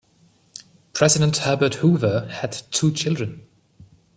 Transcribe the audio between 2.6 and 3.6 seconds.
two children.